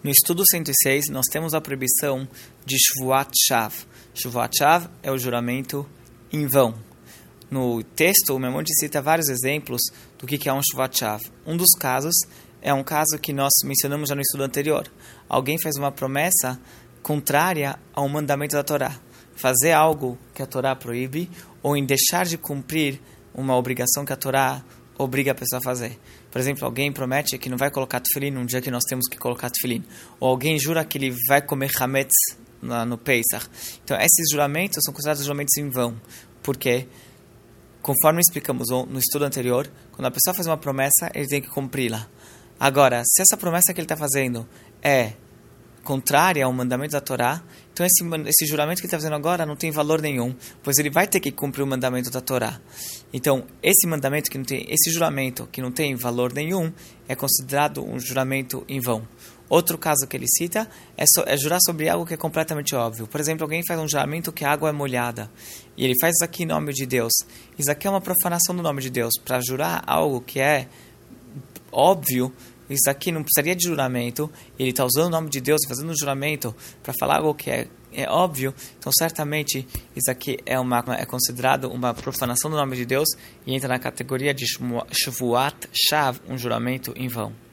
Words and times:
No 0.00 0.12
estudo 0.12 0.44
106, 0.48 1.06
nós 1.10 1.26
temos 1.26 1.54
a 1.54 1.60
proibição 1.60 2.28
de 2.64 2.76
Shvuat 2.78 3.32
Shav. 3.48 3.74
Shvuat 4.14 4.56
Shav 4.56 4.88
é 5.02 5.10
o 5.10 5.18
juramento 5.18 5.84
em 6.32 6.46
vão. 6.46 6.72
No 7.50 7.82
texto, 7.82 8.32
o 8.32 8.38
Memon 8.38 8.62
cita 8.78 9.02
vários 9.02 9.28
exemplos 9.28 9.80
do 10.16 10.24
que 10.24 10.48
é 10.48 10.52
um 10.52 10.60
Shvuat 10.62 10.96
Shav. 10.96 11.20
Um 11.44 11.56
dos 11.56 11.72
casos 11.80 12.14
é 12.62 12.72
um 12.72 12.84
caso 12.84 13.18
que 13.20 13.32
nós 13.32 13.50
mencionamos 13.64 14.08
já 14.08 14.14
no 14.14 14.20
estudo 14.20 14.44
anterior. 14.44 14.88
Alguém 15.28 15.58
faz 15.58 15.74
uma 15.74 15.90
promessa 15.90 16.60
contrária 17.02 17.76
ao 17.92 18.08
mandamento 18.08 18.54
da 18.54 18.62
Torá. 18.62 18.96
Fazer 19.34 19.72
algo 19.72 20.16
que 20.32 20.42
a 20.42 20.46
Torá 20.46 20.76
proíbe 20.76 21.28
ou 21.60 21.76
em 21.76 21.84
deixar 21.84 22.24
de 22.24 22.38
cumprir 22.38 23.00
uma 23.34 23.56
obrigação 23.56 24.04
que 24.04 24.12
a 24.12 24.16
Torá 24.16 24.62
obriga 24.98 25.32
a 25.32 25.34
pessoa 25.34 25.60
a 25.60 25.62
fazer. 25.62 25.98
Por 26.30 26.40
exemplo, 26.40 26.64
alguém 26.64 26.92
promete 26.92 27.38
que 27.38 27.48
não 27.48 27.56
vai 27.56 27.70
colocar 27.70 28.00
tefilim 28.00 28.32
num 28.32 28.44
dia 28.44 28.60
que 28.60 28.70
nós 28.70 28.82
temos 28.88 29.06
que 29.08 29.16
colocar 29.16 29.48
tefilim. 29.48 29.84
Ou 30.18 30.28
alguém 30.28 30.58
jura 30.58 30.84
que 30.84 30.98
ele 30.98 31.14
vai 31.28 31.40
comer 31.40 31.70
hametz 31.78 32.14
no 32.60 32.98
Pesach. 32.98 33.48
Então, 33.84 33.96
esses 33.96 34.30
juramentos 34.30 34.82
são 34.84 34.92
considerados 34.92 35.24
juramentos 35.24 35.56
em 35.56 35.70
vão. 35.70 35.98
Porque, 36.42 36.88
conforme 37.80 38.20
explicamos 38.20 38.68
no 38.70 38.98
estudo 38.98 39.24
anterior, 39.24 39.70
quando 39.92 40.06
a 40.06 40.10
pessoa 40.10 40.34
faz 40.34 40.46
uma 40.46 40.56
promessa, 40.56 41.10
ele 41.14 41.28
tem 41.28 41.40
que 41.40 41.48
cumpri-la. 41.48 42.08
Agora, 42.58 43.02
se 43.06 43.22
essa 43.22 43.36
promessa 43.36 43.72
que 43.72 43.80
ele 43.80 43.84
está 43.84 43.96
fazendo 43.96 44.46
é 44.82 45.12
contrária 45.88 46.44
ao 46.44 46.52
mandamento 46.52 46.92
da 46.92 47.00
Torá, 47.00 47.42
então 47.72 47.86
esse, 47.86 48.04
esse 48.26 48.46
juramento 48.46 48.76
que 48.76 48.82
ele 48.82 48.88
está 48.88 48.98
fazendo 48.98 49.14
agora 49.14 49.46
não 49.46 49.56
tem 49.56 49.70
valor 49.70 50.02
nenhum, 50.02 50.36
pois 50.62 50.76
ele 50.76 50.90
vai 50.90 51.06
ter 51.06 51.18
que 51.18 51.32
cumprir 51.32 51.62
o 51.62 51.66
mandamento 51.66 52.10
da 52.10 52.20
Torá. 52.20 52.60
Então, 53.10 53.46
esse 53.62 53.86
mandamento 53.86 54.30
que 54.30 54.36
não 54.36 54.44
tem, 54.44 54.66
esse 54.68 54.90
juramento 54.90 55.48
que 55.50 55.62
não 55.62 55.72
tem 55.72 55.94
valor 55.94 56.34
nenhum, 56.34 56.70
é 57.08 57.14
considerado 57.14 57.82
um 57.82 57.98
juramento 57.98 58.62
em 58.68 58.78
vão. 58.80 59.08
Outro 59.48 59.78
caso 59.78 60.06
que 60.06 60.14
ele 60.14 60.26
cita 60.28 60.68
é, 60.94 61.06
so, 61.06 61.24
é, 61.26 61.38
jurar 61.38 61.58
sobre 61.64 61.88
algo 61.88 62.04
que 62.04 62.12
é 62.12 62.18
completamente 62.18 62.74
óbvio. 62.74 63.06
Por 63.06 63.18
exemplo, 63.18 63.44
alguém 63.44 63.62
faz 63.66 63.80
um 63.80 63.88
juramento 63.88 64.30
que 64.30 64.44
a 64.44 64.52
água 64.52 64.68
é 64.68 64.72
molhada 64.72 65.30
e 65.74 65.86
ele 65.86 65.94
faz 65.98 66.16
isso 66.16 66.24
aqui 66.24 66.42
em 66.42 66.46
nome 66.46 66.74
de 66.74 66.84
Deus. 66.84 67.14
Isso 67.58 67.70
aqui 67.70 67.86
é 67.86 67.90
uma 67.90 68.02
profanação 68.02 68.54
do 68.54 68.62
nome 68.62 68.82
de 68.82 68.90
Deus. 68.90 69.14
Para 69.24 69.40
jurar 69.40 69.82
algo 69.86 70.20
que 70.20 70.38
é 70.38 70.68
óbvio, 71.72 72.30
isso 72.70 72.88
aqui 72.88 73.10
não 73.10 73.22
precisaria 73.22 73.56
de 73.56 73.64
juramento, 73.64 74.30
ele 74.58 74.70
está 74.70 74.84
usando 74.84 75.06
o 75.06 75.10
nome 75.10 75.30
de 75.30 75.40
Deus, 75.40 75.60
fazendo 75.66 75.90
um 75.90 75.96
juramento 75.96 76.54
para 76.82 76.92
falar 76.98 77.16
algo 77.16 77.34
que 77.34 77.50
é, 77.50 77.68
é 77.92 78.08
óbvio, 78.08 78.54
então 78.78 78.92
certamente 78.92 79.66
isso 79.96 80.10
aqui 80.10 80.38
é, 80.44 80.58
uma, 80.58 80.84
é 80.98 81.04
considerado 81.06 81.70
uma 81.70 81.94
profanação 81.94 82.50
do 82.50 82.56
nome 82.56 82.76
de 82.76 82.84
Deus 82.84 83.08
e 83.46 83.54
entra 83.54 83.68
na 83.68 83.78
categoria 83.78 84.34
de 84.34 84.44
Shvuat 84.46 85.68
Shav, 85.72 86.20
um 86.28 86.36
juramento 86.36 86.92
em 86.96 87.08
vão. 87.08 87.47